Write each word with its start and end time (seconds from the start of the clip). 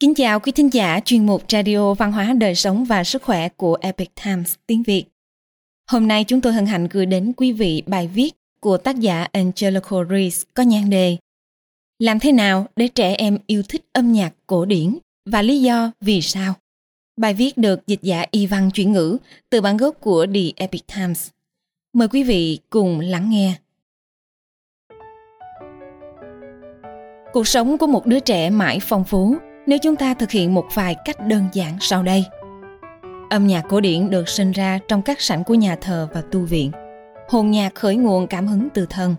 Kính 0.00 0.14
chào 0.14 0.40
quý 0.40 0.52
thính 0.52 0.72
giả, 0.72 1.00
chuyên 1.04 1.26
mục 1.26 1.42
Radio 1.48 1.94
Văn 1.94 2.12
hóa, 2.12 2.32
Đời 2.32 2.54
sống 2.54 2.84
và 2.84 3.04
Sức 3.04 3.22
khỏe 3.22 3.48
của 3.48 3.78
Epic 3.80 4.10
Times 4.24 4.54
tiếng 4.66 4.82
Việt. 4.82 5.04
Hôm 5.90 6.08
nay 6.08 6.24
chúng 6.24 6.40
tôi 6.40 6.52
hân 6.52 6.66
hạnh 6.66 6.88
gửi 6.90 7.06
đến 7.06 7.32
quý 7.36 7.52
vị 7.52 7.82
bài 7.86 8.10
viết 8.14 8.30
của 8.60 8.76
tác 8.76 8.96
giả 8.96 9.26
Angelico 9.32 10.04
Reese 10.10 10.46
có 10.54 10.62
nhan 10.62 10.90
đề 10.90 11.16
Làm 11.98 12.18
thế 12.18 12.32
nào 12.32 12.66
để 12.76 12.88
trẻ 12.88 13.14
em 13.14 13.38
yêu 13.46 13.62
thích 13.68 13.84
âm 13.92 14.12
nhạc 14.12 14.32
cổ 14.46 14.64
điển 14.64 14.98
và 15.30 15.42
lý 15.42 15.60
do 15.60 15.92
vì 16.00 16.22
sao? 16.22 16.54
Bài 17.16 17.34
viết 17.34 17.58
được 17.58 17.86
dịch 17.86 18.02
giả 18.02 18.24
y 18.30 18.46
văn 18.46 18.70
chuyển 18.70 18.92
ngữ 18.92 19.18
từ 19.50 19.60
bản 19.60 19.76
gốc 19.76 20.00
của 20.00 20.26
The 20.34 20.40
Epic 20.56 20.86
Times. 20.96 21.28
Mời 21.92 22.08
quý 22.08 22.22
vị 22.22 22.58
cùng 22.70 23.00
lắng 23.00 23.30
nghe. 23.30 23.54
Cuộc 27.32 27.48
sống 27.48 27.78
của 27.78 27.86
một 27.86 28.06
đứa 28.06 28.20
trẻ 28.20 28.50
mãi 28.50 28.78
phong 28.82 29.04
phú 29.04 29.36
nếu 29.66 29.78
chúng 29.78 29.96
ta 29.96 30.14
thực 30.14 30.30
hiện 30.30 30.54
một 30.54 30.66
vài 30.74 30.96
cách 31.04 31.26
đơn 31.26 31.44
giản 31.52 31.76
sau 31.80 32.02
đây. 32.02 32.24
Âm 33.30 33.46
nhạc 33.46 33.64
cổ 33.68 33.80
điển 33.80 34.10
được 34.10 34.28
sinh 34.28 34.52
ra 34.52 34.78
trong 34.88 35.02
các 35.02 35.20
sảnh 35.20 35.44
của 35.44 35.54
nhà 35.54 35.76
thờ 35.76 36.08
và 36.14 36.22
tu 36.32 36.40
viện. 36.40 36.70
Hồn 37.28 37.50
nhạc 37.50 37.74
khởi 37.74 37.96
nguồn 37.96 38.26
cảm 38.26 38.46
hứng 38.46 38.68
từ 38.74 38.86
thân. 38.90 39.14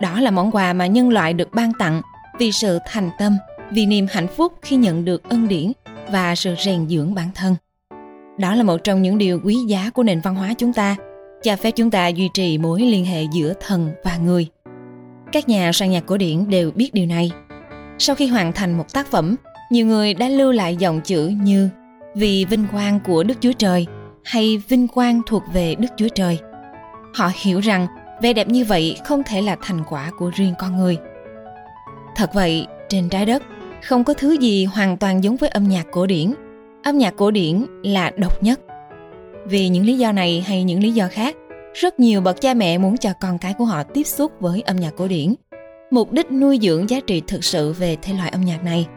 Đó 0.00 0.20
là 0.20 0.30
món 0.30 0.50
quà 0.50 0.72
mà 0.72 0.86
nhân 0.86 1.08
loại 1.08 1.32
được 1.32 1.52
ban 1.52 1.72
tặng 1.78 2.02
vì 2.38 2.52
sự 2.52 2.78
thành 2.86 3.10
tâm, 3.18 3.36
vì 3.70 3.86
niềm 3.86 4.06
hạnh 4.10 4.28
phúc 4.28 4.52
khi 4.62 4.76
nhận 4.76 5.04
được 5.04 5.28
ân 5.28 5.48
điển 5.48 5.72
và 6.10 6.34
sự 6.34 6.54
rèn 6.58 6.88
dưỡng 6.88 7.14
bản 7.14 7.28
thân. 7.34 7.56
Đó 8.38 8.54
là 8.54 8.62
một 8.62 8.76
trong 8.84 9.02
những 9.02 9.18
điều 9.18 9.40
quý 9.44 9.56
giá 9.68 9.90
của 9.90 10.02
nền 10.02 10.20
văn 10.20 10.34
hóa 10.34 10.54
chúng 10.58 10.72
ta, 10.72 10.96
cho 11.42 11.56
phép 11.56 11.70
chúng 11.70 11.90
ta 11.90 12.08
duy 12.08 12.28
trì 12.34 12.58
mối 12.58 12.80
liên 12.80 13.04
hệ 13.04 13.24
giữa 13.32 13.54
thần 13.60 13.90
và 14.04 14.16
người. 14.16 14.46
Các 15.32 15.48
nhà 15.48 15.72
soạn 15.72 15.90
nhạc 15.90 16.06
cổ 16.06 16.16
điển 16.16 16.50
đều 16.50 16.70
biết 16.70 16.94
điều 16.94 17.06
này. 17.06 17.30
Sau 17.98 18.16
khi 18.16 18.26
hoàn 18.26 18.52
thành 18.52 18.78
một 18.78 18.92
tác 18.92 19.06
phẩm, 19.06 19.36
nhiều 19.70 19.86
người 19.86 20.14
đã 20.14 20.28
lưu 20.28 20.52
lại 20.52 20.76
dòng 20.76 21.00
chữ 21.00 21.32
như 21.42 21.68
vì 22.14 22.44
vinh 22.50 22.66
quang 22.72 23.00
của 23.00 23.22
Đức 23.22 23.34
Chúa 23.40 23.52
Trời 23.52 23.86
hay 24.24 24.62
vinh 24.68 24.88
quang 24.88 25.20
thuộc 25.26 25.42
về 25.52 25.74
Đức 25.74 25.88
Chúa 25.96 26.08
Trời. 26.08 26.38
Họ 27.14 27.30
hiểu 27.42 27.60
rằng 27.60 27.86
vẻ 28.22 28.32
đẹp 28.32 28.48
như 28.48 28.64
vậy 28.64 28.96
không 29.04 29.22
thể 29.26 29.42
là 29.42 29.56
thành 29.62 29.80
quả 29.88 30.10
của 30.18 30.30
riêng 30.34 30.54
con 30.58 30.76
người. 30.76 30.98
Thật 32.16 32.34
vậy, 32.34 32.66
trên 32.88 33.08
trái 33.08 33.26
đất 33.26 33.42
không 33.82 34.04
có 34.04 34.14
thứ 34.14 34.36
gì 34.40 34.64
hoàn 34.64 34.96
toàn 34.96 35.24
giống 35.24 35.36
với 35.36 35.50
âm 35.50 35.68
nhạc 35.68 35.86
cổ 35.90 36.06
điển. 36.06 36.34
Âm 36.82 36.98
nhạc 36.98 37.14
cổ 37.16 37.30
điển 37.30 37.66
là 37.82 38.10
độc 38.16 38.42
nhất. 38.42 38.60
Vì 39.46 39.68
những 39.68 39.84
lý 39.84 39.98
do 39.98 40.12
này 40.12 40.44
hay 40.46 40.64
những 40.64 40.82
lý 40.82 40.90
do 40.90 41.08
khác, 41.10 41.36
rất 41.74 42.00
nhiều 42.00 42.20
bậc 42.20 42.40
cha 42.40 42.54
mẹ 42.54 42.78
muốn 42.78 42.96
cho 42.96 43.12
con 43.20 43.38
cái 43.38 43.54
của 43.54 43.64
họ 43.64 43.82
tiếp 43.82 44.04
xúc 44.04 44.32
với 44.40 44.60
âm 44.60 44.76
nhạc 44.76 44.90
cổ 44.96 45.08
điển. 45.08 45.34
Mục 45.90 46.12
đích 46.12 46.32
nuôi 46.32 46.58
dưỡng 46.62 46.90
giá 46.90 47.00
trị 47.06 47.22
thực 47.26 47.44
sự 47.44 47.72
về 47.72 47.96
thể 48.02 48.12
loại 48.12 48.30
âm 48.30 48.40
nhạc 48.40 48.64
này– 48.64 48.86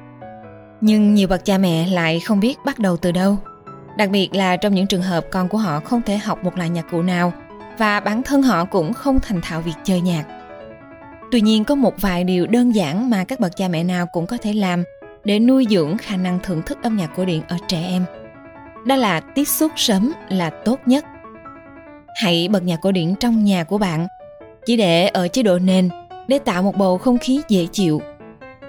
nhưng 0.86 1.14
nhiều 1.14 1.28
bậc 1.28 1.46
cha 1.46 1.58
mẹ 1.58 1.88
lại 1.88 2.20
không 2.20 2.40
biết 2.40 2.58
bắt 2.66 2.80
đầu 2.80 2.98
từ 2.98 3.12
đâu. 3.12 3.38
Đặc 3.98 4.10
biệt 4.10 4.36
là 4.36 4.58
trong 4.58 4.76
những 4.76 4.88
trường 4.88 5.02
hợp 5.02 5.26
con 5.32 5.50
của 5.50 5.58
họ 5.58 5.80
không 5.80 6.02
thể 6.02 6.18
học 6.18 6.44
một 6.44 6.58
loại 6.58 6.70
nhạc 6.70 6.86
cụ 6.92 7.02
nào 7.02 7.34
và 7.78 8.00
bản 8.00 8.24
thân 8.24 8.42
họ 8.42 8.66
cũng 8.66 8.94
không 8.94 9.20
thành 9.20 9.42
thạo 9.42 9.62
việc 9.62 9.74
chơi 9.84 10.02
nhạc. 10.02 10.24
Tuy 11.32 11.42
nhiên, 11.42 11.64
có 11.64 11.76
một 11.76 11.94
vài 12.02 12.24
điều 12.24 12.48
đơn 12.48 12.76
giản 12.76 13.10
mà 13.10 13.24
các 13.24 13.40
bậc 13.40 13.56
cha 13.56 13.68
mẹ 13.68 13.84
nào 13.84 14.06
cũng 14.06 14.28
có 14.28 14.38
thể 14.42 14.54
làm 14.54 14.84
để 15.24 15.40
nuôi 15.40 15.68
dưỡng 15.70 15.98
khả 15.98 16.18
năng 16.18 16.40
thưởng 16.44 16.62
thức 16.66 16.78
âm 16.84 16.98
nhạc 16.98 17.12
cổ 17.16 17.26
điển 17.26 17.42
ở 17.48 17.58
trẻ 17.68 17.84
em. 17.88 18.06
Đó 18.86 18.96
là 18.96 19.20
tiếp 19.20 19.46
xúc 19.46 19.72
sớm 19.76 20.14
là 20.30 20.50
tốt 20.50 20.80
nhất. 20.86 21.06
Hãy 22.24 22.48
bật 22.52 22.64
nhạc 22.64 22.82
cổ 22.82 22.92
điển 22.92 23.16
trong 23.16 23.44
nhà 23.44 23.64
của 23.64 23.78
bạn, 23.78 24.08
chỉ 24.66 24.78
để 24.78 25.08
ở 25.08 25.28
chế 25.28 25.44
độ 25.44 25.60
nền, 25.60 25.90
để 26.28 26.40
tạo 26.40 26.64
một 26.64 26.78
bầu 26.78 26.98
không 26.98 27.18
khí 27.18 27.42
dễ 27.48 27.68
chịu. 27.72 28.02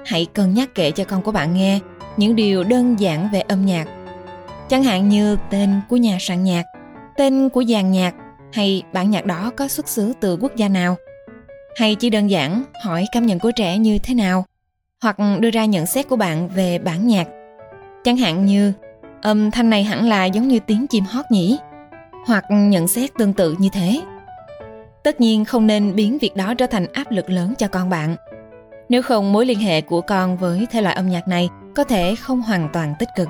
Hãy 0.07 0.27
cân 0.33 0.55
nhắc 0.55 0.71
kể 0.75 0.91
cho 0.91 1.05
con 1.05 1.23
của 1.23 1.33
bạn 1.33 1.55
nghe 1.55 1.81
những 2.17 2.37
điều 2.37 2.65
đơn 2.65 3.01
giản 3.01 3.29
về 3.33 3.41
âm 3.41 3.67
nhạc. 3.67 3.89
Chẳng 4.69 4.85
hạn 4.85 5.09
như 5.09 5.37
tên 5.51 5.81
của 5.89 5.97
nhà 5.97 6.17
soạn 6.21 6.45
nhạc, 6.45 6.65
tên 7.17 7.49
của 7.49 7.65
dàn 7.65 7.91
nhạc 7.91 8.15
hay 8.53 8.83
bản 8.93 9.11
nhạc 9.11 9.27
đó 9.27 9.51
có 9.57 9.69
xuất 9.69 9.89
xứ 9.89 10.13
từ 10.21 10.37
quốc 10.41 10.57
gia 10.57 10.69
nào. 10.69 10.97
Hay 11.77 11.95
chỉ 11.95 12.11
đơn 12.11 12.31
giản 12.31 12.63
hỏi 12.85 13.07
cảm 13.13 13.27
nhận 13.27 13.39
của 13.39 13.51
trẻ 13.57 13.79
như 13.79 13.99
thế 13.99 14.15
nào, 14.15 14.45
hoặc 15.03 15.17
đưa 15.41 15.51
ra 15.51 15.65
nhận 15.65 15.87
xét 15.87 16.09
của 16.09 16.17
bạn 16.17 16.49
về 16.49 16.79
bản 16.79 17.07
nhạc. 17.07 17.29
Chẳng 18.05 18.17
hạn 18.17 18.45
như, 18.45 18.73
âm 19.23 19.51
thanh 19.51 19.71
này 19.71 19.85
hẳn 19.85 20.09
là 20.09 20.25
giống 20.25 20.49
như 20.49 20.59
tiếng 20.67 20.87
chim 20.87 21.05
hót 21.05 21.25
nhỉ, 21.31 21.59
hoặc 22.27 22.45
nhận 22.51 22.89
xét 22.89 23.11
tương 23.19 23.33
tự 23.33 23.57
như 23.59 23.69
thế. 23.73 24.01
Tất 25.03 25.21
nhiên 25.21 25.45
không 25.45 25.67
nên 25.67 25.95
biến 25.95 26.19
việc 26.19 26.37
đó 26.37 26.55
trở 26.55 26.67
thành 26.67 26.87
áp 26.93 27.11
lực 27.11 27.31
lớn 27.31 27.55
cho 27.59 27.69
con 27.69 27.91
bạn 27.91 28.17
nếu 28.89 29.03
không 29.03 29.33
mối 29.33 29.47
liên 29.47 29.59
hệ 29.59 29.81
của 29.81 30.01
con 30.01 30.37
với 30.37 30.67
thể 30.71 30.83
loại 30.83 30.95
âm 30.95 31.09
nhạc 31.09 31.29
này 31.29 31.49
có 31.75 31.85
thể 31.85 32.15
không 32.15 32.43
hoàn 32.43 32.69
toàn 32.73 32.95
tích 32.99 33.09
cực. 33.17 33.29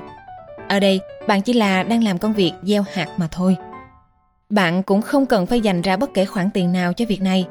Ở 0.69 0.79
đây, 0.79 0.99
bạn 1.27 1.41
chỉ 1.41 1.53
là 1.53 1.83
đang 1.83 2.03
làm 2.03 2.17
công 2.17 2.33
việc 2.33 2.51
gieo 2.63 2.83
hạt 2.93 3.07
mà 3.17 3.27
thôi. 3.31 3.57
Bạn 4.49 4.83
cũng 4.83 5.01
không 5.01 5.25
cần 5.25 5.45
phải 5.45 5.61
dành 5.61 5.81
ra 5.81 5.97
bất 5.97 6.13
kể 6.13 6.25
khoản 6.25 6.49
tiền 6.53 6.71
nào 6.71 6.93
cho 6.93 7.05
việc 7.05 7.21
này. 7.21 7.45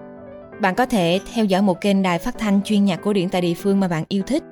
Bạn 0.61 0.75
có 0.75 0.87
thể 0.87 1.21
theo 1.35 1.45
dõi 1.45 1.63
một 1.63 1.81
kênh 1.81 2.03
đài 2.03 2.19
phát 2.19 2.39
thanh 2.39 2.61
chuyên 2.65 2.85
nhạc 2.85 2.97
cổ 3.03 3.13
điển 3.13 3.29
tại 3.29 3.41
địa 3.41 3.55
phương 3.55 3.81
mà 3.81 3.89
bạn 3.89 4.05
yêu 4.09 4.23
thích. 4.27 4.43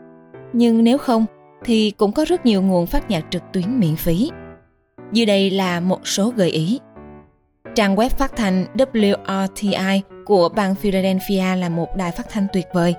Nhưng 0.53 0.85
nếu 0.85 0.99
không, 0.99 1.27
thì 1.65 1.91
cũng 1.91 2.13
có 2.13 2.25
rất 2.25 2.47
nhiều 2.47 2.63
nguồn 2.63 2.87
phát 2.87 3.11
nhạc 3.11 3.25
trực 3.31 3.43
tuyến 3.53 3.81
miễn 3.81 3.97
phí. 3.97 4.31
Dưới 5.13 5.27
đây 5.27 5.51
là 5.51 5.81
một 5.81 6.09
số 6.09 6.33
gợi 6.37 6.51
ý. 6.51 6.81
Trang 7.75 7.97
web 7.97 8.09
phát 8.09 8.37
thanh 8.37 8.67
WRTI 8.75 10.01
của 10.25 10.49
bang 10.49 10.75
Philadelphia 10.75 11.57
là 11.57 11.69
một 11.69 11.97
đài 11.97 12.11
phát 12.11 12.27
thanh 12.31 12.47
tuyệt 12.53 12.67
vời, 12.73 12.95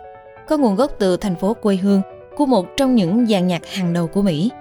có 0.47 0.57
nguồn 0.57 0.75
gốc 0.75 0.91
từ 0.99 1.17
thành 1.17 1.35
phố 1.35 1.53
quê 1.53 1.75
hương 1.75 2.01
của 2.35 2.45
một 2.45 2.67
trong 2.77 2.95
những 2.95 3.25
dàn 3.25 3.47
nhạc 3.47 3.65
hàng 3.65 3.93
đầu 3.93 4.07
của 4.07 4.21
Mỹ. 4.21 4.51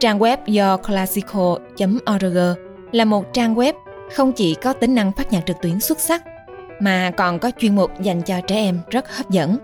Trang 0.00 0.18
web 0.18 0.36
do 0.46 0.76
classical.org 0.76 2.38
là 2.92 3.04
một 3.04 3.32
trang 3.32 3.54
web 3.54 3.72
không 4.14 4.32
chỉ 4.32 4.54
có 4.54 4.72
tính 4.72 4.94
năng 4.94 5.12
phát 5.12 5.32
nhạc 5.32 5.40
trực 5.46 5.56
tuyến 5.62 5.80
xuất 5.80 6.00
sắc 6.00 6.22
mà 6.80 7.10
còn 7.16 7.38
có 7.38 7.50
chuyên 7.58 7.76
mục 7.76 7.90
dành 8.00 8.22
cho 8.22 8.40
trẻ 8.40 8.56
em 8.56 8.80
rất 8.90 9.16
hấp 9.16 9.30
dẫn. 9.30 9.56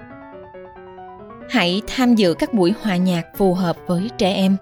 Hãy 1.51 1.83
tham 1.87 2.15
dự 2.15 2.35
các 2.35 2.55
buổi 2.55 2.75
hòa 2.83 2.97
nhạc 2.97 3.23
phù 3.37 3.55
hợp 3.55 3.77
với 3.87 4.11
trẻ 4.19 4.35
em. 4.35 4.57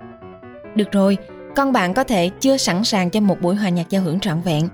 Được 0.74 0.92
rồi, 0.92 1.16
con 1.56 1.72
bạn 1.72 1.94
có 1.94 2.04
thể 2.04 2.30
chưa 2.40 2.56
sẵn 2.56 2.84
sàng 2.84 3.10
cho 3.10 3.20
một 3.20 3.40
buổi 3.40 3.54
hòa 3.54 3.68
nhạc 3.68 3.90
giao 3.90 4.02
hưởng 4.02 4.20
trọn 4.20 4.40
vẹn. 4.40 4.68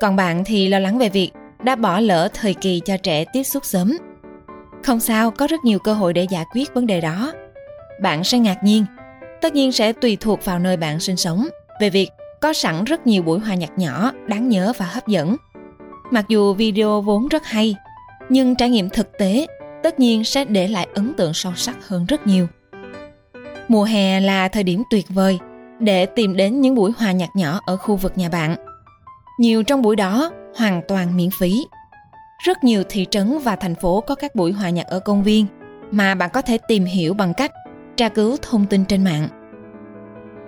Còn 0.00 0.16
bạn 0.16 0.44
thì 0.44 0.68
lo 0.68 0.78
lắng 0.78 0.98
về 0.98 1.08
việc 1.08 1.30
đã 1.62 1.76
bỏ 1.76 2.00
lỡ 2.00 2.28
thời 2.34 2.54
kỳ 2.54 2.80
cho 2.84 2.96
trẻ 2.96 3.24
tiếp 3.32 3.42
xúc 3.42 3.64
sớm. 3.64 3.96
Không 4.82 5.00
sao, 5.00 5.30
có 5.30 5.46
rất 5.46 5.64
nhiều 5.64 5.78
cơ 5.78 5.94
hội 5.94 6.12
để 6.12 6.26
giải 6.30 6.44
quyết 6.54 6.74
vấn 6.74 6.86
đề 6.86 7.00
đó 7.00 7.32
bạn 8.00 8.24
sẽ 8.24 8.38
ngạc 8.38 8.64
nhiên. 8.64 8.84
Tất 9.40 9.54
nhiên 9.54 9.72
sẽ 9.72 9.92
tùy 9.92 10.16
thuộc 10.20 10.44
vào 10.44 10.58
nơi 10.58 10.76
bạn 10.76 11.00
sinh 11.00 11.16
sống 11.16 11.48
về 11.80 11.90
việc 11.90 12.10
có 12.40 12.52
sẵn 12.52 12.84
rất 12.84 13.06
nhiều 13.06 13.22
buổi 13.22 13.38
hòa 13.38 13.54
nhạc 13.54 13.78
nhỏ, 13.78 14.12
đáng 14.26 14.48
nhớ 14.48 14.72
và 14.76 14.86
hấp 14.86 15.06
dẫn. 15.06 15.36
Mặc 16.10 16.24
dù 16.28 16.54
video 16.54 17.00
vốn 17.00 17.28
rất 17.28 17.44
hay, 17.44 17.76
nhưng 18.28 18.54
trải 18.54 18.70
nghiệm 18.70 18.90
thực 18.90 19.18
tế 19.18 19.46
tất 19.82 20.00
nhiên 20.00 20.24
sẽ 20.24 20.44
để 20.44 20.68
lại 20.68 20.88
ấn 20.94 21.14
tượng 21.14 21.34
sâu 21.34 21.52
sắc 21.56 21.88
hơn 21.88 22.06
rất 22.06 22.26
nhiều. 22.26 22.46
Mùa 23.68 23.84
hè 23.84 24.20
là 24.20 24.48
thời 24.48 24.62
điểm 24.62 24.82
tuyệt 24.90 25.06
vời 25.08 25.38
để 25.78 26.06
tìm 26.06 26.36
đến 26.36 26.60
những 26.60 26.74
buổi 26.74 26.92
hòa 26.98 27.12
nhạc 27.12 27.36
nhỏ 27.36 27.60
ở 27.66 27.76
khu 27.76 27.96
vực 27.96 28.18
nhà 28.18 28.28
bạn. 28.28 28.56
Nhiều 29.38 29.62
trong 29.62 29.82
buổi 29.82 29.96
đó 29.96 30.30
hoàn 30.56 30.82
toàn 30.88 31.16
miễn 31.16 31.30
phí. 31.38 31.66
Rất 32.38 32.64
nhiều 32.64 32.82
thị 32.88 33.06
trấn 33.10 33.38
và 33.38 33.56
thành 33.56 33.74
phố 33.74 34.00
có 34.00 34.14
các 34.14 34.34
buổi 34.34 34.52
hòa 34.52 34.70
nhạc 34.70 34.86
ở 34.86 35.00
công 35.00 35.22
viên 35.22 35.46
mà 35.90 36.14
bạn 36.14 36.30
có 36.32 36.42
thể 36.42 36.58
tìm 36.68 36.84
hiểu 36.84 37.14
bằng 37.14 37.34
cách 37.34 37.52
tra 37.96 38.08
cứu 38.08 38.36
thông 38.42 38.66
tin 38.66 38.84
trên 38.84 39.04
mạng. 39.04 39.28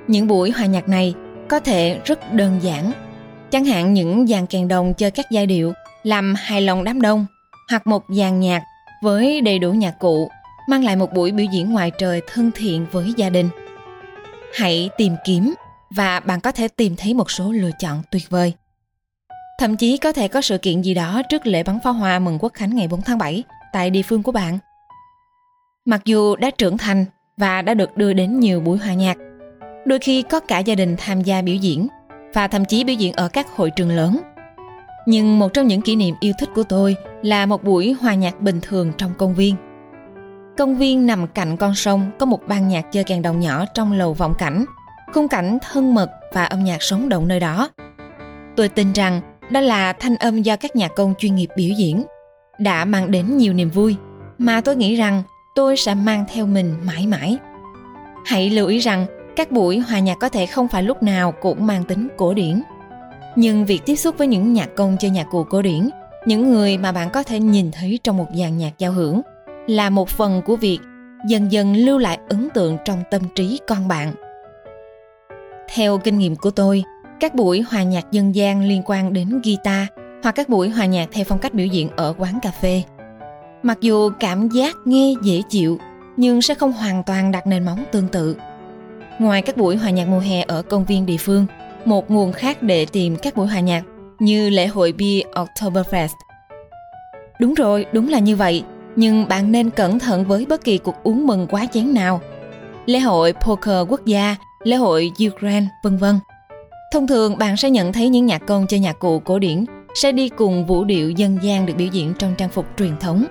Những 0.06 0.26
buổi 0.26 0.50
hòa 0.50 0.66
nhạc 0.66 0.88
này 0.88 1.14
có 1.48 1.60
thể 1.60 2.00
rất 2.04 2.32
đơn 2.32 2.58
giản, 2.62 2.92
chẳng 3.50 3.64
hạn 3.64 3.94
những 3.94 4.26
dàn 4.26 4.46
kèn 4.46 4.68
đồng 4.68 4.94
chơi 4.94 5.10
các 5.10 5.26
giai 5.30 5.46
điệu 5.46 5.72
làm 6.02 6.34
hài 6.34 6.60
lòng 6.60 6.84
đám 6.84 7.00
đông 7.00 7.26
hoặc 7.70 7.86
một 7.86 8.02
dàn 8.08 8.40
nhạc 8.40 8.62
với 9.02 9.40
đầy 9.40 9.58
đủ 9.58 9.72
nhạc 9.72 9.94
cụ 9.98 10.28
mang 10.68 10.84
lại 10.84 10.96
một 10.96 11.12
buổi 11.12 11.32
biểu 11.32 11.46
diễn 11.52 11.72
ngoài 11.72 11.92
trời 11.98 12.22
thân 12.32 12.50
thiện 12.54 12.86
với 12.92 13.14
gia 13.16 13.30
đình. 13.30 13.48
Hãy 14.54 14.90
tìm 14.96 15.12
kiếm 15.24 15.54
và 15.90 16.20
bạn 16.20 16.40
có 16.40 16.52
thể 16.52 16.68
tìm 16.68 16.96
thấy 16.96 17.14
một 17.14 17.30
số 17.30 17.52
lựa 17.52 17.70
chọn 17.78 18.02
tuyệt 18.10 18.30
vời. 18.30 18.52
Thậm 19.58 19.76
chí 19.76 19.96
có 19.96 20.12
thể 20.12 20.28
có 20.28 20.40
sự 20.40 20.58
kiện 20.58 20.82
gì 20.82 20.94
đó 20.94 21.22
trước 21.28 21.46
lễ 21.46 21.62
bắn 21.62 21.78
pháo 21.84 21.92
hoa 21.92 22.18
mừng 22.18 22.38
quốc 22.40 22.52
khánh 22.54 22.76
ngày 22.76 22.88
4 22.88 23.02
tháng 23.02 23.18
7 23.18 23.42
tại 23.72 23.90
địa 23.90 24.02
phương 24.02 24.22
của 24.22 24.32
bạn. 24.32 24.58
Mặc 25.84 26.00
dù 26.04 26.36
đã 26.36 26.50
trưởng 26.50 26.78
thành 26.78 27.04
và 27.36 27.62
đã 27.62 27.74
được 27.74 27.96
đưa 27.96 28.12
đến 28.12 28.40
nhiều 28.40 28.60
buổi 28.60 28.78
hòa 28.78 28.94
nhạc. 28.94 29.16
Đôi 29.86 29.98
khi 29.98 30.22
có 30.22 30.40
cả 30.40 30.58
gia 30.58 30.74
đình 30.74 30.96
tham 30.98 31.22
gia 31.22 31.42
biểu 31.42 31.54
diễn 31.54 31.88
và 32.34 32.48
thậm 32.48 32.64
chí 32.64 32.84
biểu 32.84 32.96
diễn 32.96 33.12
ở 33.12 33.28
các 33.28 33.56
hội 33.56 33.70
trường 33.70 33.96
lớn. 33.96 34.18
Nhưng 35.06 35.38
một 35.38 35.54
trong 35.54 35.66
những 35.66 35.82
kỷ 35.82 35.96
niệm 35.96 36.14
yêu 36.20 36.32
thích 36.38 36.48
của 36.54 36.62
tôi 36.62 36.96
là 37.22 37.46
một 37.46 37.64
buổi 37.64 37.92
hòa 38.00 38.14
nhạc 38.14 38.40
bình 38.40 38.60
thường 38.62 38.92
trong 38.98 39.14
công 39.18 39.34
viên. 39.34 39.56
Công 40.56 40.76
viên 40.76 41.06
nằm 41.06 41.26
cạnh 41.26 41.56
con 41.56 41.74
sông 41.74 42.10
có 42.18 42.26
một 42.26 42.40
ban 42.48 42.68
nhạc 42.68 42.92
chơi 42.92 43.04
kèn 43.04 43.22
đồng 43.22 43.40
nhỏ 43.40 43.64
trong 43.74 43.92
lầu 43.92 44.14
vọng 44.14 44.34
cảnh, 44.38 44.64
khung 45.14 45.28
cảnh 45.28 45.58
thân 45.62 45.94
mật 45.94 46.10
và 46.32 46.44
âm 46.44 46.64
nhạc 46.64 46.82
sống 46.82 47.08
động 47.08 47.28
nơi 47.28 47.40
đó. 47.40 47.70
Tôi 48.56 48.68
tin 48.68 48.92
rằng 48.92 49.20
đó 49.50 49.60
là 49.60 49.92
thanh 49.92 50.16
âm 50.16 50.42
do 50.42 50.56
các 50.56 50.76
nhạc 50.76 50.88
công 50.96 51.14
chuyên 51.18 51.34
nghiệp 51.34 51.48
biểu 51.56 51.70
diễn 51.78 52.04
đã 52.58 52.84
mang 52.84 53.10
đến 53.10 53.36
nhiều 53.36 53.52
niềm 53.52 53.70
vui 53.70 53.96
mà 54.38 54.60
tôi 54.60 54.76
nghĩ 54.76 54.96
rằng 54.96 55.22
tôi 55.54 55.76
sẽ 55.76 55.94
mang 55.94 56.24
theo 56.32 56.46
mình 56.46 56.74
mãi 56.84 57.06
mãi 57.06 57.38
Hãy 58.28 58.50
lưu 58.50 58.66
ý 58.66 58.78
rằng 58.78 59.06
các 59.36 59.50
buổi 59.50 59.78
hòa 59.78 59.98
nhạc 59.98 60.18
có 60.20 60.28
thể 60.28 60.46
không 60.46 60.68
phải 60.68 60.82
lúc 60.82 61.02
nào 61.02 61.32
cũng 61.32 61.66
mang 61.66 61.84
tính 61.84 62.08
cổ 62.16 62.34
điển. 62.34 62.62
Nhưng 63.36 63.66
việc 63.66 63.80
tiếp 63.86 63.96
xúc 63.96 64.14
với 64.18 64.26
những 64.26 64.52
nhạc 64.52 64.68
công 64.76 64.96
chơi 65.00 65.10
nhạc 65.10 65.26
cụ 65.30 65.44
cổ 65.44 65.62
điển, 65.62 65.88
những 66.26 66.52
người 66.52 66.78
mà 66.78 66.92
bạn 66.92 67.10
có 67.10 67.22
thể 67.22 67.40
nhìn 67.40 67.70
thấy 67.70 67.98
trong 68.02 68.16
một 68.16 68.26
dàn 68.34 68.58
nhạc 68.58 68.78
giao 68.78 68.92
hưởng 68.92 69.20
là 69.66 69.90
một 69.90 70.08
phần 70.08 70.42
của 70.42 70.56
việc 70.56 70.78
dần 71.28 71.52
dần 71.52 71.76
lưu 71.76 71.98
lại 71.98 72.18
ấn 72.28 72.48
tượng 72.54 72.78
trong 72.84 73.02
tâm 73.10 73.22
trí 73.34 73.60
con 73.68 73.88
bạn. 73.88 74.14
Theo 75.74 75.98
kinh 75.98 76.18
nghiệm 76.18 76.36
của 76.36 76.50
tôi, 76.50 76.84
các 77.20 77.34
buổi 77.34 77.60
hòa 77.60 77.82
nhạc 77.82 78.12
dân 78.12 78.34
gian 78.34 78.64
liên 78.64 78.82
quan 78.84 79.12
đến 79.12 79.40
guitar 79.44 79.86
hoặc 80.22 80.32
các 80.32 80.48
buổi 80.48 80.68
hòa 80.68 80.86
nhạc 80.86 81.08
theo 81.12 81.24
phong 81.28 81.38
cách 81.38 81.54
biểu 81.54 81.66
diễn 81.66 81.88
ở 81.96 82.14
quán 82.18 82.38
cà 82.42 82.50
phê. 82.50 82.82
Mặc 83.62 83.78
dù 83.80 84.10
cảm 84.20 84.48
giác 84.48 84.76
nghe 84.84 85.14
dễ 85.22 85.42
chịu, 85.48 85.78
nhưng 86.16 86.42
sẽ 86.42 86.54
không 86.54 86.72
hoàn 86.72 87.02
toàn 87.04 87.30
đặt 87.30 87.46
nền 87.46 87.64
móng 87.64 87.84
tương 87.92 88.08
tự. 88.08 88.36
Ngoài 89.18 89.42
các 89.42 89.56
buổi 89.56 89.76
hòa 89.76 89.90
nhạc 89.90 90.08
mùa 90.08 90.18
hè 90.18 90.42
ở 90.42 90.62
công 90.62 90.84
viên 90.84 91.06
địa 91.06 91.16
phương, 91.16 91.46
một 91.84 92.10
nguồn 92.10 92.32
khác 92.32 92.62
để 92.62 92.86
tìm 92.86 93.16
các 93.16 93.36
buổi 93.36 93.46
hòa 93.46 93.60
nhạc 93.60 93.82
như 94.18 94.50
lễ 94.50 94.66
hội 94.66 94.92
bia 94.92 95.20
Oktoberfest. 95.32 96.14
Đúng 97.40 97.54
rồi, 97.54 97.86
đúng 97.92 98.08
là 98.08 98.18
như 98.18 98.36
vậy, 98.36 98.64
nhưng 98.96 99.28
bạn 99.28 99.52
nên 99.52 99.70
cẩn 99.70 99.98
thận 99.98 100.24
với 100.24 100.46
bất 100.46 100.64
kỳ 100.64 100.78
cuộc 100.78 101.02
uống 101.02 101.26
mừng 101.26 101.46
quá 101.50 101.66
chén 101.72 101.94
nào. 101.94 102.20
Lễ 102.86 102.98
hội 102.98 103.32
poker 103.32 103.88
quốc 103.88 104.04
gia, 104.04 104.36
lễ 104.64 104.76
hội 104.76 105.12
Ukraine, 105.28 105.66
vân 105.82 105.96
vân. 105.96 106.18
Thông 106.92 107.06
thường, 107.06 107.38
bạn 107.38 107.56
sẽ 107.56 107.70
nhận 107.70 107.92
thấy 107.92 108.08
những 108.08 108.26
nhạc 108.26 108.46
công 108.46 108.66
chơi 108.66 108.80
nhạc 108.80 108.98
cụ 108.98 109.18
cổ 109.18 109.38
điển, 109.38 109.64
sẽ 109.94 110.12
đi 110.12 110.28
cùng 110.28 110.66
vũ 110.66 110.84
điệu 110.84 111.10
dân 111.10 111.38
gian 111.42 111.66
được 111.66 111.74
biểu 111.76 111.88
diễn 111.92 112.12
trong 112.18 112.34
trang 112.34 112.48
phục 112.48 112.66
truyền 112.78 112.96
thống. 113.00 113.24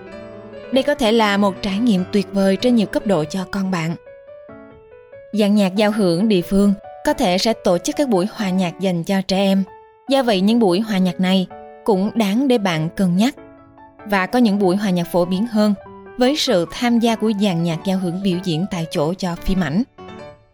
Đây 0.72 0.84
có 0.84 0.96
thể 0.96 1.12
là 1.12 1.38
một 1.38 1.56
trải 1.62 1.78
nghiệm 1.80 2.04
tuyệt 2.12 2.28
vời 2.34 2.58
trên 2.62 2.76
nhiều 2.76 2.88
cấp 2.88 3.08
độ 3.08 3.24
cho 3.24 3.46
con 3.52 3.72
bạn. 3.72 3.96
Dàn 5.34 5.56
nhạc 5.56 5.76
giao 5.76 5.92
hưởng 5.92 6.28
địa 6.28 6.42
phương 6.42 6.74
có 7.06 7.14
thể 7.14 7.38
sẽ 7.38 7.54
tổ 7.54 7.78
chức 7.78 7.96
các 7.96 8.10
buổi 8.10 8.28
hòa 8.34 8.50
nhạc 8.50 8.80
dành 8.80 9.04
cho 9.04 9.22
trẻ 9.22 9.38
em. 9.38 9.64
Do 10.10 10.24
vậy, 10.24 10.42
những 10.42 10.60
buổi 10.60 10.80
hòa 10.80 10.98
nhạc 10.98 11.20
này 11.20 11.48
cũng 11.84 12.12
đáng 12.16 12.48
để 12.48 12.58
bạn 12.58 12.90
cân 12.90 13.18
nhắc. 13.18 13.36
Và 14.06 14.26
có 14.26 14.40
những 14.40 14.60
buổi 14.60 14.76
hòa 14.76 14.90
nhạc 14.90 15.08
phổ 15.12 15.26
biến 15.26 15.48
hơn, 15.48 15.74
với 16.18 16.36
sự 16.38 16.66
tham 16.72 17.00
gia 17.00 17.16
của 17.16 17.32
dàn 17.42 17.64
nhạc 17.64 17.78
giao 17.86 17.98
hưởng 17.98 18.24
biểu 18.24 18.38
diễn 18.44 18.66
tại 18.72 18.86
chỗ 18.92 19.14
cho 19.14 19.36
phim 19.36 19.64
ảnh. 19.64 19.84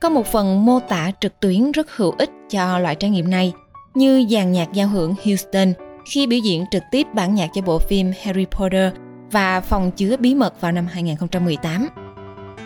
Có 0.03 0.09
một 0.09 0.27
phần 0.27 0.65
mô 0.65 0.79
tả 0.79 1.11
trực 1.19 1.39
tuyến 1.39 1.71
rất 1.71 1.91
hữu 1.95 2.11
ích 2.17 2.29
cho 2.49 2.79
loại 2.79 2.95
trải 2.95 3.09
nghiệm 3.09 3.29
này, 3.29 3.53
như 3.93 4.25
dàn 4.29 4.51
nhạc 4.51 4.73
giao 4.73 4.87
hưởng 4.87 5.15
Houston 5.25 5.73
khi 6.05 6.27
biểu 6.27 6.39
diễn 6.39 6.65
trực 6.71 6.83
tiếp 6.91 7.07
bản 7.13 7.35
nhạc 7.35 7.49
cho 7.53 7.61
bộ 7.61 7.79
phim 7.79 8.11
Harry 8.23 8.45
Potter 8.45 8.93
và 9.31 9.61
phòng 9.61 9.91
chứa 9.91 10.17
bí 10.17 10.35
mật 10.35 10.61
vào 10.61 10.71
năm 10.71 10.87
2018. 10.91 11.87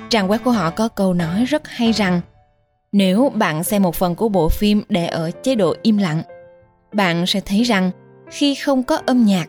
Trang 0.10 0.28
web 0.28 0.38
của 0.44 0.52
họ 0.52 0.70
có 0.70 0.88
câu 0.88 1.14
nói 1.14 1.46
rất 1.46 1.68
hay 1.68 1.92
rằng 1.92 2.22
nếu 2.92 3.32
bạn 3.36 3.64
xem 3.64 3.82
một 3.82 3.96
phần 3.96 4.16
của 4.16 4.30
bộ 4.30 4.50
phim 4.50 4.84
để 4.90 5.08
ở 5.08 5.32
chế 5.44 5.56
độ 5.56 5.76
im 5.82 5.98
lặng, 5.98 6.22
bạn 6.94 7.26
sẽ 7.26 7.40
thấy 7.40 7.64
rằng 7.64 7.92
khi 8.32 8.56
không 8.56 8.84
có 8.84 9.00
âm 9.06 9.26
nhạc, 9.26 9.48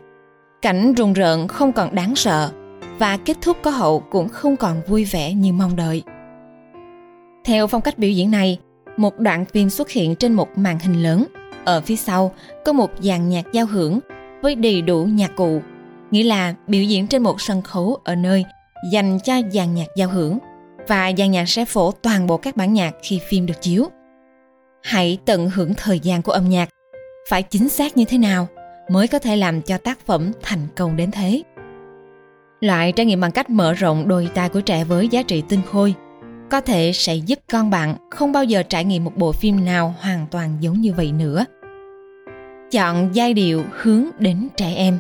cảnh 0.63 0.95
rùng 0.95 1.13
rợn 1.13 1.49
không 1.49 1.73
còn 1.73 1.95
đáng 1.95 2.17
sợ 2.17 2.51
và 2.99 3.17
kết 3.17 3.37
thúc 3.43 3.57
có 3.63 3.71
hậu 3.71 4.01
cũng 4.11 4.29
không 4.29 4.57
còn 4.57 4.81
vui 4.87 5.05
vẻ 5.05 5.33
như 5.33 5.53
mong 5.53 5.77
đợi. 5.77 6.03
Theo 7.49 7.67
phong 7.67 7.83
cách 7.83 7.99
biểu 7.99 8.11
diễn 8.11 8.31
này, 8.31 8.59
một 8.97 9.19
đoạn 9.19 9.45
phim 9.45 9.71
xuất 9.71 9.91
hiện 9.91 10.15
trên 10.15 10.33
một 10.33 10.59
màn 10.59 10.79
hình 10.79 11.03
lớn. 11.03 11.27
Ở 11.65 11.81
phía 11.81 11.97
sau 11.97 12.35
có 12.65 12.73
một 12.73 12.91
dàn 13.01 13.29
nhạc 13.29 13.53
giao 13.53 13.67
hưởng 13.67 14.01
với 14.43 14.55
đầy 14.55 14.83
đủ 14.83 15.05
nhạc 15.05 15.37
cụ, 15.37 15.61
nghĩa 16.11 16.23
là 16.23 16.55
biểu 16.67 16.83
diễn 16.83 17.07
trên 17.07 17.23
một 17.23 17.41
sân 17.41 17.63
khấu 17.63 17.97
ở 18.05 18.15
nơi 18.15 18.45
dành 18.93 19.19
cho 19.25 19.35
dàn 19.53 19.75
nhạc 19.75 19.87
giao 19.97 20.09
hưởng 20.09 20.39
và 20.89 21.13
dàn 21.19 21.31
nhạc 21.31 21.49
sẽ 21.49 21.65
phổ 21.65 21.91
toàn 21.91 22.27
bộ 22.27 22.37
các 22.37 22.57
bản 22.57 22.73
nhạc 22.73 22.95
khi 23.03 23.21
phim 23.29 23.47
được 23.47 23.61
chiếu. 23.61 23.87
Hãy 24.83 25.19
tận 25.25 25.51
hưởng 25.51 25.75
thời 25.75 26.01
gian 26.01 26.23
của 26.23 26.33
âm 26.33 26.49
nhạc, 26.49 26.69
phải 27.31 27.43
chính 27.43 27.69
xác 27.69 27.97
như 27.97 28.05
thế 28.05 28.19
nào 28.19 28.49
mới 28.91 29.09
có 29.09 29.19
thể 29.19 29.37
làm 29.37 29.63
cho 29.63 29.79
tác 29.79 30.07
phẩm 30.07 30.33
thành 30.43 30.67
công 30.77 30.97
đến 30.97 31.11
thế. 31.11 31.43
Loại 32.61 32.93
trải 32.93 33.07
nghiệm 33.07 33.21
bằng 33.21 33.33
cách 33.33 33.51
mở 33.51 33.73
rộng 33.73 34.09
đôi 34.09 34.29
tai 34.35 34.49
của 34.49 34.61
trẻ 34.61 34.85
với 34.85 35.09
giá 35.09 35.23
trị 35.23 35.43
tinh 35.49 35.61
khôi 35.73 35.95
có 36.51 36.61
thể 36.61 36.93
sẽ 36.95 37.15
giúp 37.15 37.39
con 37.51 37.71
bạn 37.71 37.97
không 38.11 38.33
bao 38.33 38.45
giờ 38.45 38.63
trải 38.63 38.85
nghiệm 38.85 39.05
một 39.05 39.17
bộ 39.17 39.33
phim 39.33 39.65
nào 39.65 39.95
hoàn 40.01 40.27
toàn 40.31 40.57
giống 40.61 40.81
như 40.81 40.93
vậy 40.93 41.13
nữa. 41.13 41.45
Chọn 42.71 43.11
giai 43.13 43.35
điệu 43.35 43.65
hướng 43.71 44.05
đến 44.19 44.49
trẻ 44.57 44.73
em. 44.77 44.99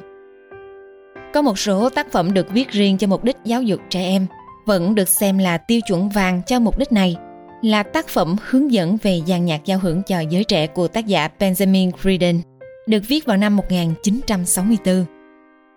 Có 1.34 1.42
một 1.42 1.58
số 1.58 1.90
tác 1.90 2.12
phẩm 2.12 2.34
được 2.34 2.50
viết 2.50 2.70
riêng 2.70 2.98
cho 2.98 3.06
mục 3.06 3.24
đích 3.24 3.36
giáo 3.44 3.62
dục 3.62 3.80
trẻ 3.90 4.00
em– 4.00 4.26
vẫn 4.68 4.94
được 4.94 5.08
xem 5.08 5.38
là 5.38 5.58
tiêu 5.58 5.80
chuẩn 5.80 6.08
vàng 6.08 6.42
cho 6.46 6.60
mục 6.60 6.78
đích 6.78 6.92
này 6.92 7.16
là 7.62 7.82
tác 7.82 8.08
phẩm 8.08 8.36
hướng 8.48 8.72
dẫn 8.72 8.96
về 9.02 9.20
dàn 9.26 9.44
nhạc 9.44 9.64
giao 9.64 9.78
hưởng 9.78 10.02
cho 10.02 10.20
giới 10.20 10.44
trẻ 10.44 10.66
của 10.66 10.88
tác 10.88 11.06
giả 11.06 11.28
Benjamin 11.38 11.90
Britten, 12.02 12.40
được 12.86 13.02
viết 13.08 13.24
vào 13.24 13.36
năm 13.36 13.56
1964, 13.56 15.04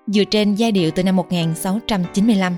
dựa 0.07 0.23
trên 0.23 0.56
giai 0.56 0.71
điệu 0.71 0.91
từ 0.95 1.03
năm 1.03 1.15
1695. 1.15 2.56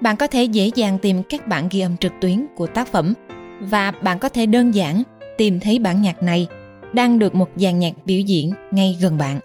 Bạn 0.00 0.16
có 0.16 0.26
thể 0.26 0.44
dễ 0.44 0.70
dàng 0.74 0.98
tìm 0.98 1.22
các 1.22 1.46
bản 1.46 1.68
ghi 1.70 1.80
âm 1.80 1.96
trực 1.96 2.12
tuyến 2.20 2.46
của 2.56 2.66
tác 2.66 2.88
phẩm 2.88 3.14
và 3.60 3.90
bạn 3.90 4.18
có 4.18 4.28
thể 4.28 4.46
đơn 4.46 4.74
giản 4.74 5.02
tìm 5.38 5.60
thấy 5.60 5.78
bản 5.78 6.02
nhạc 6.02 6.22
này 6.22 6.46
đang 6.92 7.18
được 7.18 7.34
một 7.34 7.48
dàn 7.56 7.78
nhạc 7.78 7.92
biểu 8.04 8.20
diễn 8.20 8.52
ngay 8.70 8.98
gần 9.00 9.18
bạn. 9.18 9.40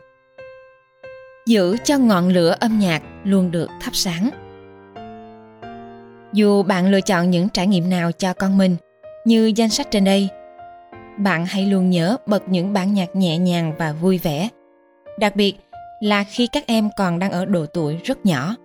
Giữ 1.46 1.78
cho 1.84 1.98
ngọn 1.98 2.30
lửa 2.30 2.56
âm 2.60 2.80
nhạc 2.80 3.04
luôn 3.24 3.52
được 3.52 3.70
thắp 3.82 3.96
sáng 3.96 4.30
dù 6.34 6.64
bạn 6.64 6.92
lựa 6.92 7.02
chọn 7.02 7.30
những 7.30 7.50
trải 7.50 7.68
nghiệm 7.68 7.90
nào 7.90 8.12
cho 8.12 8.34
con 8.34 8.58
mình, 8.58 8.76
như 9.26 9.54
danh 9.56 9.70
sách 9.70 9.88
trên 9.92 10.04
đây, 10.04 10.30
bạn 11.18 11.46
hãy 11.46 11.66
luôn 11.66 11.90
nhớ 11.90 12.18
bật 12.26 12.44
những 12.48 12.74
bản 12.74 12.94
nhạc 12.94 13.16
nhẹ 13.16 13.38
nhàng 13.38 13.74
và 13.78 13.92
vui 13.92 14.18
vẻ 14.18 14.50
đặc 15.20 15.36
biệt 15.36 15.56
là 16.00 16.24
khi 16.24 16.48
các 16.48 16.64
em 16.68 16.90
còn 16.98 17.20
đang 17.20 17.32
ở 17.32 17.46
độ 17.46 17.66
tuổi 17.66 18.00
rất 18.04 18.26
nhỏ 18.26 18.56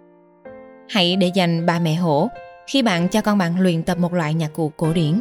hãy 0.88 1.17
để 1.17 1.31
dành 1.35 1.67
ba 1.67 1.79
mẹ 1.79 1.94
hổ 1.94 2.29
khi 2.67 2.82
bạn 2.82 3.08
cho 3.08 3.20
con 3.20 3.38
bạn 3.38 3.61
luyện 3.61 3.82
tập 3.82 3.99
một 3.99 4.12
loại 4.12 4.35
nhạc 4.35 4.52
cụ 4.52 4.73
cổ 4.76 4.93
điển. 4.93 5.20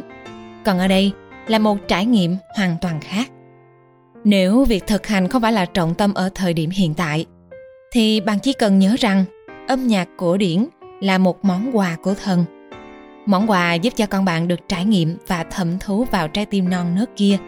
Còn 0.64 0.78
ở 0.78 0.88
đây 0.88 1.12
là 1.46 1.58
một 1.58 1.78
trải 1.88 2.06
nghiệm 2.06 2.36
hoàn 2.56 2.76
toàn 2.80 3.00
khác. 3.00 3.30
Nếu 4.24 4.64
việc 4.64 4.86
thực 4.86 5.06
hành 5.06 5.28
không 5.28 5.42
phải 5.42 5.52
là 5.52 5.64
trọng 5.64 5.94
tâm 5.94 6.14
ở 6.14 6.30
thời 6.34 6.54
điểm 6.54 6.70
hiện 6.70 6.94
tại, 6.94 7.26
thì 7.92 8.20
bạn 8.20 8.38
chỉ 8.38 8.52
cần 8.52 8.78
nhớ 8.78 8.96
rằng 8.98 9.24
âm 9.68 9.86
nhạc 9.86 10.08
cổ 10.16 10.36
điển 10.36 10.66
là 11.00 11.18
một 11.18 11.44
món 11.44 11.76
quà 11.76 11.96
của 12.02 12.14
thần. 12.14 12.44
Món 13.26 13.50
quà 13.50 13.74
giúp 13.74 13.92
cho 13.96 14.06
con 14.06 14.24
bạn 14.24 14.48
được 14.48 14.60
trải 14.68 14.84
nghiệm 14.84 15.16
và 15.26 15.44
thẩm 15.44 15.78
thú 15.78 16.04
vào 16.04 16.28
trái 16.28 16.46
tim 16.46 16.70
non 16.70 16.94
nớt 16.94 17.16
kia 17.16 17.38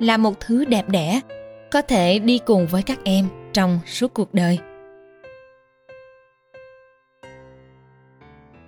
là 0.00 0.16
một 0.16 0.40
thứ 0.40 0.64
đẹp 0.64 0.88
đẽ 0.88 1.20
có 1.70 1.82
thể 1.82 2.18
đi 2.18 2.38
cùng 2.46 2.66
với 2.66 2.82
các 2.82 2.98
em 3.04 3.28
trong 3.52 3.80
suốt 3.86 4.14
cuộc 4.14 4.34
đời. 4.34 4.58